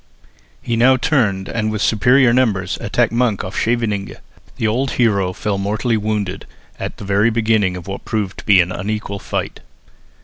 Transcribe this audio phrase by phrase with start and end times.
[0.63, 4.17] He now turned and with superior numbers attacked Monk off Scheveningen.
[4.57, 6.47] The old hero fell mortally wounded
[6.79, 9.59] at the very beginning of what proved to be an unequal fight.